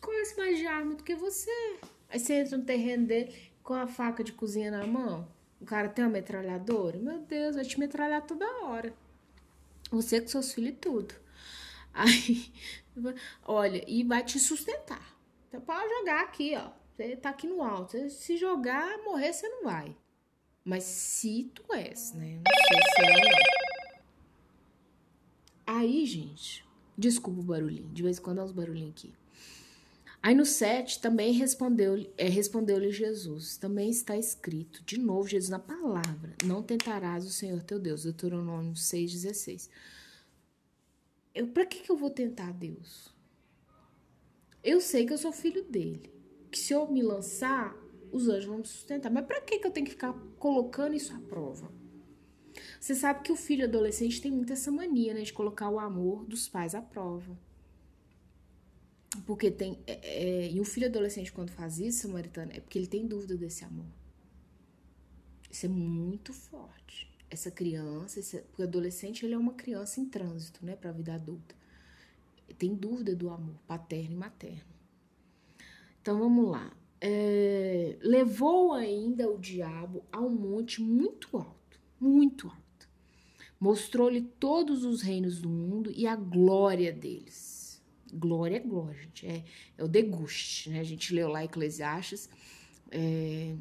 Conhece 0.00 0.36
mais 0.36 0.58
de 0.58 0.66
arma 0.66 0.94
do 0.94 1.04
que 1.04 1.14
você. 1.14 1.78
Aí 2.08 2.18
você 2.18 2.34
entra 2.34 2.56
no 2.56 2.64
terreno 2.64 3.06
dele 3.06 3.34
com 3.62 3.74
a 3.74 3.86
faca 3.86 4.24
de 4.24 4.32
cozinha 4.32 4.70
na 4.70 4.86
mão. 4.86 5.28
O 5.60 5.64
cara 5.64 5.88
tem 5.88 6.04
uma 6.04 6.10
metralhadora. 6.10 6.98
Meu 6.98 7.20
Deus, 7.20 7.54
vai 7.54 7.64
te 7.64 7.78
metralhar 7.78 8.26
toda 8.26 8.64
hora. 8.64 8.92
Você 9.90 10.20
com 10.20 10.28
seus 10.28 10.52
filhos 10.52 10.70
e 10.70 10.76
tudo. 10.76 11.14
Aí, 11.94 12.52
olha, 13.44 13.84
e 13.86 14.02
vai 14.02 14.24
te 14.24 14.38
sustentar. 14.38 15.16
Então 15.48 15.60
pode 15.60 15.88
jogar 15.98 16.22
aqui, 16.22 16.56
ó. 16.56 16.70
Você 16.96 17.16
tá 17.16 17.30
aqui 17.30 17.46
no 17.46 17.62
alto. 17.62 18.10
Se 18.10 18.36
jogar, 18.36 18.98
morrer, 19.04 19.32
você 19.32 19.48
não 19.48 19.64
vai. 19.64 19.94
Mas 20.64 20.84
se 20.84 21.50
tu 21.54 21.72
és, 21.74 22.12
né? 22.12 22.36
Não 22.36 22.52
sei 22.68 22.80
se 22.94 23.00
é 23.00 23.52
Aí, 25.66 26.06
gente, 26.06 26.64
desculpa 26.96 27.40
o 27.40 27.44
barulhinho. 27.44 27.88
De 27.88 28.02
vez 28.02 28.18
em 28.18 28.22
quando 28.22 28.40
há 28.40 28.44
uns 28.44 28.52
barulhinhos 28.52 28.90
aqui. 28.90 29.12
Aí 30.22 30.36
no 30.36 30.46
7 30.46 31.00
também 31.00 31.32
respondeu-lhe 31.32 32.08
é, 32.16 32.28
respondeu 32.28 32.90
Jesus. 32.92 33.56
Também 33.56 33.90
está 33.90 34.16
escrito, 34.16 34.80
de 34.84 34.98
novo, 34.98 35.28
Jesus 35.28 35.50
na 35.50 35.58
palavra: 35.58 36.36
Não 36.44 36.62
tentarás 36.62 37.26
o 37.26 37.30
Senhor 37.30 37.60
teu 37.62 37.80
Deus. 37.80 38.04
Deuteronômio 38.04 38.74
6,16. 38.74 39.68
Eu, 41.34 41.48
pra 41.48 41.66
que, 41.66 41.80
que 41.80 41.90
eu 41.90 41.96
vou 41.96 42.10
tentar 42.10 42.52
Deus? 42.52 43.12
Eu 44.62 44.80
sei 44.80 45.04
que 45.04 45.12
eu 45.12 45.18
sou 45.18 45.32
filho 45.32 45.64
dele. 45.64 46.12
Que 46.52 46.58
se 46.58 46.72
eu 46.72 46.86
me 46.86 47.02
lançar, 47.02 47.74
os 48.12 48.28
anjos 48.28 48.44
vão 48.44 48.58
me 48.58 48.66
sustentar. 48.66 49.10
Mas 49.10 49.26
para 49.26 49.40
que, 49.40 49.58
que 49.58 49.66
eu 49.66 49.70
tenho 49.70 49.86
que 49.86 49.92
ficar 49.92 50.12
colocando 50.38 50.94
isso 50.94 51.14
à 51.14 51.18
prova? 51.18 51.72
Você 52.78 52.94
sabe 52.94 53.22
que 53.22 53.32
o 53.32 53.36
filho 53.36 53.64
adolescente 53.64 54.20
tem 54.20 54.30
muito 54.30 54.52
essa 54.52 54.70
mania, 54.70 55.14
né, 55.14 55.22
de 55.22 55.32
colocar 55.32 55.70
o 55.70 55.80
amor 55.80 56.24
dos 56.26 56.48
pais 56.48 56.74
à 56.74 56.82
prova. 56.82 57.36
Porque 59.26 59.50
tem. 59.50 59.78
É, 59.86 59.92
é, 59.92 60.52
e 60.52 60.60
o 60.60 60.64
filho 60.64 60.86
adolescente, 60.86 61.32
quando 61.32 61.50
faz 61.50 61.78
isso, 61.78 62.02
Samaritana, 62.02 62.52
é 62.54 62.60
porque 62.60 62.78
ele 62.78 62.86
tem 62.86 63.06
dúvida 63.06 63.36
desse 63.36 63.64
amor. 63.64 63.86
Isso 65.50 65.66
é 65.66 65.68
muito 65.68 66.32
forte. 66.32 67.10
Essa 67.30 67.50
criança, 67.50 68.20
esse, 68.20 68.38
porque 68.42 68.62
o 68.62 68.66
adolescente 68.66 69.24
ele 69.24 69.34
é 69.34 69.38
uma 69.38 69.54
criança 69.54 70.00
em 70.00 70.06
trânsito, 70.06 70.64
né, 70.64 70.76
para 70.76 70.90
a 70.90 70.92
vida 70.92 71.14
adulta. 71.14 71.54
Tem 72.58 72.74
dúvida 72.74 73.16
do 73.16 73.30
amor 73.30 73.56
paterno 73.66 74.12
e 74.12 74.16
materno. 74.16 74.72
Então 76.00 76.18
vamos 76.18 76.50
lá 76.50 76.74
é, 77.04 77.96
levou 78.00 78.72
ainda 78.72 79.28
o 79.28 79.36
diabo 79.36 80.04
a 80.12 80.20
um 80.20 80.30
monte 80.30 80.80
muito 80.80 81.36
alto, 81.36 81.80
muito 82.00 82.46
alto. 82.46 82.88
Mostrou-lhe 83.58 84.20
todos 84.20 84.84
os 84.84 85.02
reinos 85.02 85.40
do 85.40 85.48
mundo 85.48 85.90
e 85.90 86.06
a 86.06 86.14
glória 86.14 86.92
deles. 86.92 87.82
Glória 88.12 88.56
é 88.56 88.60
glória, 88.60 89.02
gente. 89.02 89.26
É, 89.26 89.44
é 89.76 89.82
o 89.82 89.88
deguste, 89.88 90.70
né? 90.70 90.78
A 90.78 90.84
gente 90.84 91.12
leu 91.12 91.28
lá 91.28 91.44
Eclesiastes. 91.44 92.30
É, 92.88 93.56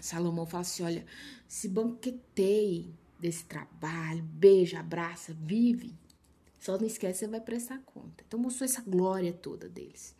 Salomão 0.00 0.46
fala 0.46 0.62
assim: 0.62 0.82
olha, 0.82 1.06
se 1.46 1.68
banquetei 1.68 2.92
desse 3.20 3.44
trabalho, 3.44 4.22
beija, 4.24 4.80
abraça, 4.80 5.32
vive 5.32 5.94
só 6.62 6.78
não 6.78 6.86
esquece, 6.86 7.18
você 7.18 7.26
vai 7.26 7.40
prestar 7.40 7.80
conta. 7.80 8.22
Então 8.24 8.38
mostrou 8.38 8.64
essa 8.64 8.80
glória 8.82 9.32
toda 9.32 9.68
deles. 9.68 10.14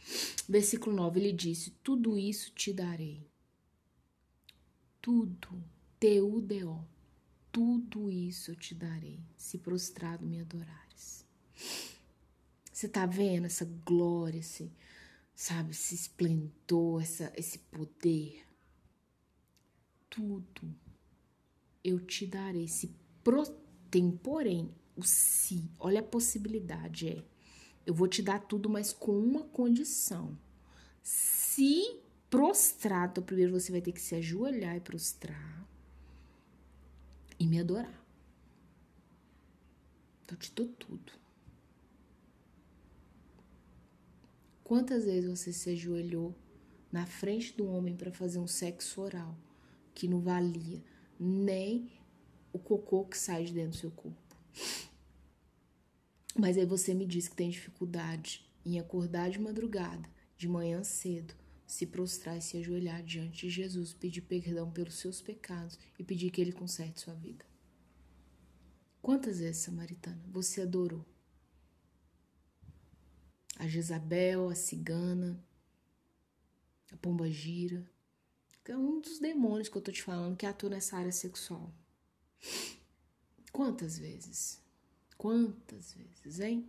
Versículo 0.48 0.96
9, 0.96 1.20
ele 1.20 1.32
disse: 1.32 1.70
Tudo 1.84 2.18
isso 2.18 2.50
te 2.50 2.72
darei. 2.72 3.30
Tudo, 5.00 5.62
T-U-D-O. 6.00 6.84
Tudo 7.52 8.10
isso 8.10 8.50
eu 8.50 8.56
te 8.56 8.74
darei, 8.74 9.20
se 9.36 9.56
prostrado 9.56 10.26
me 10.26 10.40
adorares. 10.40 11.24
Você 12.72 12.88
tá 12.88 13.06
vendo 13.06 13.44
essa 13.44 13.64
glória, 13.86 14.40
esse, 14.40 14.72
sabe, 15.36 15.70
esse 15.70 15.94
esplendor, 15.94 17.02
essa, 17.02 17.32
esse 17.36 17.60
poder? 17.60 18.44
Tudo 20.10 20.74
eu 21.84 22.00
te 22.00 22.26
darei, 22.26 22.66
se 22.66 22.92
pro, 23.22 23.44
tem, 23.88 24.10
porém, 24.10 24.74
o 24.96 25.02
se. 25.02 25.70
Olha 25.78 26.00
a 26.00 26.04
possibilidade, 26.04 27.08
é. 27.08 27.24
Eu 27.84 27.94
vou 27.94 28.06
te 28.06 28.22
dar 28.22 28.40
tudo, 28.40 28.68
mas 28.68 28.92
com 28.92 29.18
uma 29.18 29.44
condição. 29.44 30.38
Se 31.02 32.00
prostrado, 32.30 33.12
então 33.12 33.24
primeiro 33.24 33.52
você 33.52 33.72
vai 33.72 33.80
ter 33.80 33.92
que 33.92 34.00
se 34.00 34.14
ajoelhar 34.14 34.76
e 34.76 34.80
prostrar 34.80 35.68
e 37.38 37.46
me 37.46 37.60
adorar. 37.60 38.02
Então, 40.24 40.36
eu 40.36 40.38
te 40.38 40.54
dou 40.54 40.68
tudo. 40.68 41.12
Quantas 44.62 45.04
vezes 45.04 45.28
você 45.28 45.52
se 45.52 45.70
ajoelhou 45.70 46.34
na 46.90 47.04
frente 47.04 47.54
do 47.56 47.66
homem 47.66 47.96
para 47.96 48.12
fazer 48.12 48.38
um 48.38 48.46
sexo 48.46 49.00
oral 49.00 49.36
que 49.92 50.06
não 50.08 50.20
valia 50.20 50.82
nem 51.18 51.90
o 52.52 52.58
cocô 52.58 53.04
que 53.04 53.18
sai 53.18 53.44
de 53.44 53.52
dentro 53.52 53.72
do 53.72 53.76
seu 53.76 53.90
corpo? 53.90 54.21
Mas 56.34 56.56
aí 56.56 56.64
você 56.64 56.94
me 56.94 57.06
diz 57.06 57.28
que 57.28 57.36
tem 57.36 57.50
dificuldade 57.50 58.44
em 58.64 58.78
acordar 58.78 59.30
de 59.30 59.38
madrugada, 59.38 60.08
de 60.36 60.48
manhã 60.48 60.82
cedo, 60.82 61.34
se 61.66 61.86
prostrar 61.86 62.36
e 62.36 62.42
se 62.42 62.56
ajoelhar 62.56 63.02
diante 63.02 63.46
de 63.46 63.50
Jesus, 63.50 63.94
pedir 63.94 64.22
perdão 64.22 64.70
pelos 64.70 64.94
seus 64.94 65.20
pecados 65.20 65.78
e 65.98 66.04
pedir 66.04 66.30
que 66.30 66.40
ele 66.40 66.52
conserte 66.52 67.00
sua 67.00 67.14
vida. 67.14 67.44
Quantas 69.00 69.40
vezes, 69.40 69.62
Samaritana, 69.62 70.22
você 70.30 70.62
adorou? 70.62 71.04
A 73.58 73.66
Jezabel, 73.66 74.48
a 74.48 74.54
cigana, 74.54 75.42
a 76.92 76.96
pomba 76.96 77.30
gira. 77.30 77.84
É 78.64 78.76
um 78.76 79.00
dos 79.00 79.18
demônios 79.18 79.68
que 79.68 79.76
eu 79.76 79.82
tô 79.82 79.90
te 79.90 80.02
falando 80.02 80.36
que 80.36 80.46
atua 80.46 80.70
nessa 80.70 80.96
área 80.96 81.10
sexual. 81.10 81.74
Quantas 83.52 83.98
vezes? 83.98 84.60
Quantas 85.18 85.92
vezes, 85.92 86.40
hein? 86.40 86.68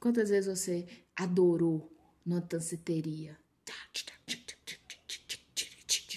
Quantas 0.00 0.30
vezes 0.30 0.58
você 0.58 0.88
adorou 1.14 1.92
numa 2.24 2.40
danceteria? 2.40 3.38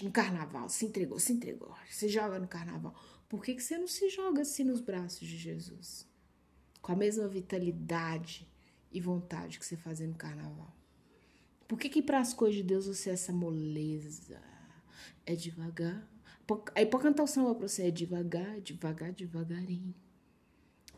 No 0.01 0.11
carnaval, 0.11 0.69
se 0.69 0.85
entregou, 0.85 1.19
se 1.19 1.33
entregou. 1.33 1.75
Você 1.89 2.07
joga 2.07 2.39
no 2.39 2.47
carnaval. 2.47 2.95
Por 3.27 3.43
que, 3.43 3.55
que 3.55 3.63
você 3.63 3.77
não 3.77 3.87
se 3.87 4.09
joga 4.09 4.41
assim 4.41 4.63
nos 4.63 4.79
braços 4.79 5.27
de 5.27 5.37
Jesus? 5.37 6.07
Com 6.81 6.91
a 6.91 6.95
mesma 6.95 7.27
vitalidade 7.27 8.47
e 8.91 8.99
vontade 8.99 9.59
que 9.59 9.65
você 9.65 9.75
fazia 9.75 10.07
no 10.07 10.15
carnaval. 10.15 10.73
Por 11.67 11.79
que, 11.79 11.89
que 11.89 12.01
para 12.01 12.19
as 12.19 12.33
coisas 12.33 12.57
de 12.57 12.63
Deus 12.63 12.85
você 12.85 13.09
é 13.09 13.13
essa 13.13 13.33
moleza? 13.33 14.41
É 15.25 15.35
devagar. 15.35 16.07
Aí 16.75 16.85
para 16.85 16.99
cantar 16.99 17.23
o 17.23 17.27
samba 17.27 17.55
para 17.55 17.67
você 17.67 17.87
é 17.87 17.91
devagar, 17.91 18.59
devagar, 18.61 19.11
devagarinho. 19.11 19.95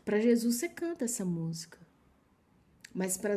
Para 0.04 0.20
Jesus 0.20 0.56
você 0.56 0.68
canta 0.68 1.04
essa 1.04 1.24
música. 1.24 1.78
Mas 2.92 3.16
para 3.16 3.36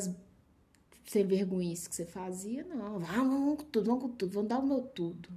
sem 1.09 1.25
vergonhice 1.25 1.89
que 1.89 1.95
você 1.95 2.05
fazia, 2.05 2.63
não. 2.63 2.99
Vamos, 2.99 3.33
vamos 3.33 3.57
com 3.57 3.65
tudo, 3.65 3.85
vamos 3.85 4.03
com 4.03 4.09
tudo, 4.09 4.33
vamos 4.33 4.49
dar 4.49 4.59
o 4.59 4.67
meu 4.67 4.81
tudo. 4.81 5.29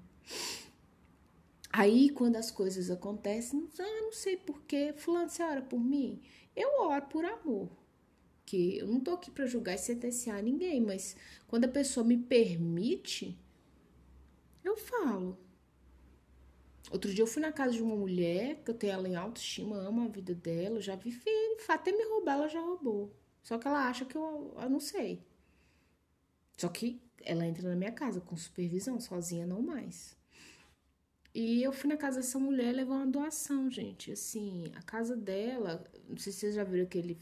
Aí, 1.73 2.11
quando 2.11 2.37
as 2.37 2.51
coisas 2.51 2.91
acontecem, 2.91 3.67
ah, 3.79 4.01
não 4.03 4.13
sei 4.13 4.37
porquê, 4.37 4.93
fulano, 4.95 5.31
você 5.31 5.43
ora 5.43 5.63
por 5.63 5.81
mim? 5.81 6.21
Eu 6.55 6.83
oro 6.83 7.07
por 7.07 7.25
amor. 7.25 7.71
Que 8.45 8.77
eu 8.77 8.87
não 8.87 9.01
tô 9.01 9.13
aqui 9.13 9.31
para 9.31 9.47
julgar 9.47 9.75
e 9.75 9.79
sentenciar 9.79 10.43
ninguém, 10.43 10.79
mas 10.81 11.17
quando 11.49 11.65
a 11.65 11.69
pessoa 11.69 12.05
me 12.05 12.19
permite, 12.19 13.39
eu 14.63 14.77
falo. 14.77 15.39
Outro 16.93 17.13
dia 17.13 17.23
eu 17.23 17.27
fui 17.27 17.41
na 17.41 17.51
casa 17.51 17.73
de 17.73 17.83
uma 17.83 17.97
mulher, 17.97 18.63
que 18.63 18.71
eu 18.71 18.75
tenho 18.75 18.93
ela 18.93 19.09
em 19.09 19.17
autoestima, 19.17 19.77
amo 19.77 20.03
a 20.03 20.09
vida 20.09 20.35
dela, 20.35 20.79
já 20.79 20.95
vi 20.95 21.19
até 21.67 21.91
me 21.91 22.05
roubar, 22.05 22.35
ela 22.35 22.49
já 22.49 22.61
roubou. 22.61 23.11
Só 23.43 23.57
que 23.59 23.67
ela 23.67 23.89
acha 23.89 24.05
que 24.05 24.15
eu, 24.15 24.55
eu 24.61 24.69
não 24.69 24.79
sei. 24.79 25.25
Só 26.59 26.69
que 26.69 27.01
ela 27.25 27.47
entra 27.47 27.67
na 27.67 27.75
minha 27.75 27.93
casa 27.93 28.21
com 28.21 28.37
supervisão, 28.37 29.01
sozinha 29.01 29.47
não 29.47 29.63
mais. 29.63 30.15
E 31.35 31.63
eu 31.63 31.73
fui 31.73 31.89
na 31.89 31.97
casa 31.97 32.21
dessa 32.21 32.39
mulher 32.39 32.75
levar 32.75 32.97
uma 32.97 33.07
doação, 33.07 33.71
gente. 33.71 34.13
Assim, 34.13 34.71
a 34.75 34.83
casa 34.83 35.17
dela, 35.17 35.83
não 36.07 36.19
sei 36.19 36.31
se 36.31 36.41
vocês 36.41 36.55
já 36.57 36.63
viram 36.63 36.85
aquele 36.85 37.19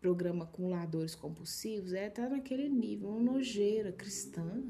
programa 0.00 0.44
Acumuladores 0.44 1.14
Compulsivos, 1.14 1.92
é, 1.92 2.10
tá 2.10 2.28
naquele 2.28 2.68
nível, 2.68 3.10
uma 3.10 3.20
nojeira 3.20 3.92
cristã. 3.92 4.60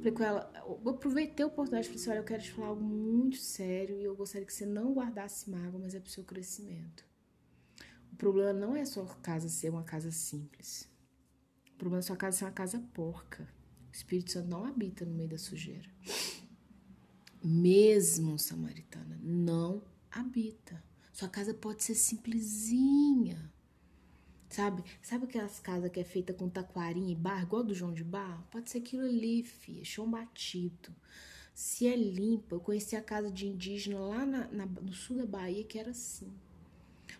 Falei 0.00 0.12
com 0.12 0.24
ela, 0.24 0.50
eu 0.56 0.90
aproveitei 0.90 1.44
a 1.44 1.46
oportunidade 1.46 1.86
e 1.86 1.88
falei 1.90 2.00
assim: 2.00 2.10
olha, 2.10 2.18
eu 2.20 2.24
quero 2.24 2.42
te 2.42 2.52
falar 2.52 2.68
algo 2.68 2.82
muito 2.82 3.36
sério 3.36 4.00
e 4.00 4.04
eu 4.04 4.16
gostaria 4.16 4.46
que 4.46 4.54
você 4.54 4.64
não 4.64 4.94
guardasse 4.94 5.50
mágoa, 5.50 5.78
mas 5.78 5.94
é 5.94 6.00
pro 6.00 6.10
seu 6.10 6.24
crescimento. 6.24 7.04
O 8.10 8.16
problema 8.16 8.54
não 8.54 8.74
é 8.74 8.84
sua 8.86 9.04
casa 9.16 9.50
ser 9.50 9.68
uma 9.68 9.84
casa 9.84 10.10
simples. 10.10 10.88
O 11.74 11.76
problema 11.76 12.00
é 12.00 12.02
sua 12.02 12.16
casa 12.16 12.38
ser 12.38 12.44
uma 12.46 12.50
casa 12.50 12.82
porca. 12.94 13.46
O 13.90 13.94
Espírito 13.94 14.32
Santo 14.32 14.48
não 14.48 14.64
habita 14.64 15.04
no 15.04 15.14
meio 15.14 15.28
da 15.28 15.38
sujeira. 15.38 15.90
Mesmo, 17.44 18.38
samaritana, 18.38 19.20
não 19.22 19.82
habita. 20.10 20.82
Sua 21.12 21.28
casa 21.28 21.52
pode 21.52 21.82
ser 21.82 21.94
simplesinha 21.94 23.52
Sabe? 24.50 24.82
Sabe 25.00 25.26
aquelas 25.26 25.60
casas 25.60 25.90
que 25.92 26.00
é 26.00 26.04
feita 26.04 26.34
com 26.34 26.48
taquarinha 26.48 27.12
e 27.12 27.14
barro, 27.14 27.44
igual 27.44 27.62
do 27.62 27.72
João 27.72 27.94
de 27.94 28.02
Barro? 28.02 28.44
Pode 28.50 28.68
ser 28.68 28.78
aquilo 28.78 29.04
ali, 29.04 29.44
filha, 29.44 29.84
chão 29.84 30.10
batido. 30.10 30.92
Se 31.54 31.86
é 31.86 31.94
limpa, 31.94 32.56
eu 32.56 32.60
conheci 32.60 32.96
a 32.96 33.02
casa 33.02 33.30
de 33.30 33.46
indígena 33.46 34.00
lá 34.00 34.26
na, 34.26 34.48
na, 34.48 34.66
no 34.66 34.92
sul 34.92 35.18
da 35.18 35.26
Bahia 35.26 35.62
que 35.62 35.78
era 35.78 35.90
assim. 35.90 36.32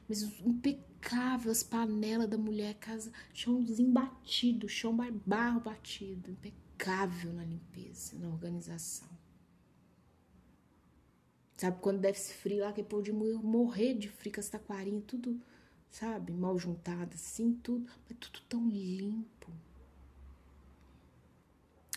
Mas 0.09 0.23
impecável, 0.41 1.53
as 1.53 1.63
panelas 1.63 2.29
da 2.29 2.37
mulher, 2.37 2.75
casa, 2.75 3.13
chãozinho 3.33 3.93
batido, 3.93 4.69
chão 4.69 4.97
barro 5.25 5.61
batido. 5.61 6.33
Impecável 6.33 7.33
na 7.33 7.45
limpeza, 7.45 8.19
na 8.19 8.29
organização. 8.29 9.09
Sabe 11.57 11.79
quando 11.81 12.01
deve 12.01 12.19
se 12.19 12.33
frio 12.35 12.61
lá, 12.61 12.73
que 12.73 12.83
pode 12.83 13.13
morrer 13.13 13.95
de 13.95 14.09
frio 14.09 14.33
com 14.33 14.41
as 14.41 14.49
taquarinhas, 14.49 15.05
tudo 15.07 15.41
sabe? 15.91 16.33
Mal 16.33 16.59
juntada, 16.59 17.15
assim, 17.15 17.53
tudo, 17.63 17.91
mas 18.09 18.19
tudo 18.19 18.41
tão 18.49 18.69
limpo. 18.69 19.51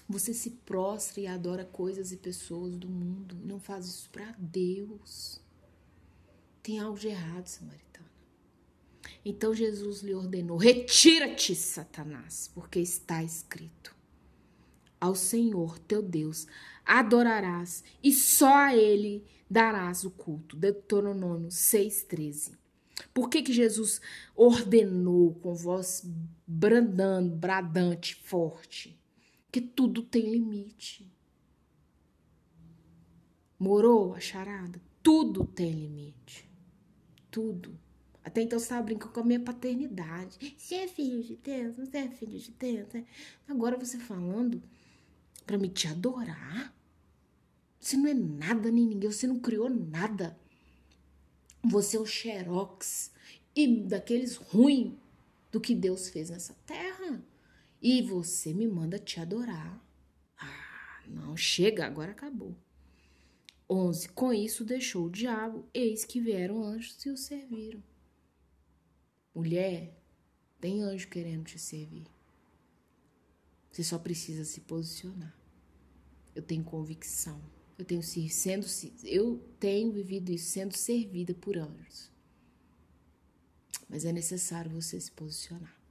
Você 0.09 0.33
se 0.33 0.49
prostra 0.49 1.21
e 1.21 1.27
adora 1.27 1.63
coisas 1.63 2.11
e 2.11 2.17
pessoas 2.17 2.75
do 2.75 2.89
mundo, 2.89 3.35
não 3.43 3.59
faz 3.59 3.85
isso 3.85 4.09
para 4.09 4.35
Deus. 4.37 5.41
Tem 6.61 6.79
algo 6.79 6.99
de 6.99 7.07
errado, 7.07 7.47
samaritana. 7.47 8.11
Então 9.23 9.53
Jesus 9.53 10.01
lhe 10.01 10.13
ordenou: 10.13 10.57
Retira-te, 10.57 11.55
Satanás, 11.55 12.51
porque 12.53 12.79
está 12.79 13.23
escrito: 13.23 13.95
Ao 14.99 15.15
Senhor 15.15 15.79
teu 15.79 16.01
Deus 16.01 16.47
adorarás 16.85 17.83
e 18.03 18.11
só 18.11 18.53
a 18.53 18.75
ele 18.75 19.25
darás 19.49 20.03
o 20.03 20.11
culto. 20.11 20.57
Deuteronômio 20.57 21.49
6,13. 21.49 22.62
Por 23.13 23.29
que, 23.29 23.43
que 23.43 23.53
Jesus 23.53 24.01
ordenou 24.35 25.35
com 25.35 25.53
voz 25.53 26.03
brandando, 26.47 27.35
bradante, 27.35 28.15
forte? 28.15 28.99
Que 29.51 29.61
tudo 29.61 30.01
tem 30.01 30.31
limite. 30.31 31.11
Morou 33.59 34.15
a 34.15 34.19
charada? 34.19 34.81
Tudo 35.03 35.45
tem 35.45 35.71
limite. 35.71 36.49
Tudo. 37.29 37.77
Até 38.23 38.41
então 38.41 38.57
você 38.57 38.65
estava 38.65 38.81
brincando 38.81 39.13
com 39.13 39.19
a 39.19 39.25
minha 39.25 39.39
paternidade. 39.39 40.55
Você 40.57 40.75
é 40.75 40.87
filho 40.87 41.21
de 41.21 41.35
Deus? 41.35 41.75
Você 41.75 41.97
é 41.97 42.09
filho 42.09 42.39
de 42.39 42.51
Deus? 42.51 42.89
Agora 43.47 43.77
você 43.77 43.99
falando 43.99 44.63
para 45.45 45.57
me 45.57 45.69
te 45.69 45.87
adorar? 45.87 46.73
Você 47.79 47.97
não 47.97 48.07
é 48.07 48.13
nada 48.13 48.71
nem 48.71 48.87
ninguém, 48.87 49.11
você 49.11 49.27
não 49.27 49.39
criou 49.39 49.69
nada. 49.69 50.39
Você 51.63 51.97
é 51.97 51.99
o 51.99 52.05
xerox 52.05 53.11
e 53.55 53.83
daqueles 53.83 54.35
ruins 54.35 54.93
do 55.51 55.61
que 55.61 55.73
Deus 55.73 56.09
fez 56.09 56.29
nessa 56.29 56.53
terra. 56.65 57.23
E 57.81 58.01
você 58.01 58.53
me 58.53 58.67
manda 58.67 58.99
te 58.99 59.19
adorar. 59.19 59.81
Ah, 60.37 61.03
não, 61.07 61.37
chega, 61.37 61.85
agora 61.85 62.11
acabou. 62.11 62.55
11. 63.69 64.09
Com 64.09 64.33
isso 64.33 64.65
deixou 64.65 65.05
o 65.05 65.09
diabo, 65.09 65.67
eis 65.73 66.05
que 66.05 66.19
vieram 66.19 66.63
anjos 66.63 67.05
e 67.05 67.09
o 67.09 67.17
serviram. 67.17 67.83
Mulher, 69.33 69.97
tem 70.59 70.81
anjo 70.81 71.07
querendo 71.07 71.45
te 71.45 71.57
servir. 71.57 72.07
Você 73.71 73.83
só 73.83 73.97
precisa 73.97 74.45
se 74.45 74.61
posicionar. 74.61 75.35
Eu 76.35 76.41
tenho 76.41 76.63
convicção. 76.63 77.41
Eu 77.77 77.85
tenho 77.85 78.03
sendo 78.03 78.65
eu 79.03 79.41
tenho 79.59 79.91
vivido 79.91 80.31
isso 80.31 80.51
sendo 80.51 80.75
servida 80.75 81.33
por 81.33 81.57
anjos. 81.57 82.11
Mas 83.89 84.05
é 84.05 84.11
necessário 84.11 84.71
você 84.71 84.99
se 84.99 85.11
posicionar. 85.11 85.82